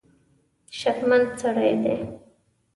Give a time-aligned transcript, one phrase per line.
[0.79, 1.95] شکمن سړی دی.